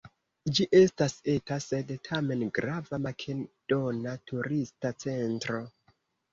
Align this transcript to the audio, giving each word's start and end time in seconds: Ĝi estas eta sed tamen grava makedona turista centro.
Ĝi 0.59 0.65
estas 0.77 1.13
eta 1.33 1.57
sed 1.65 1.91
tamen 2.09 2.43
grava 2.57 3.01
makedona 3.05 4.17
turista 4.33 4.95
centro. 5.07 5.65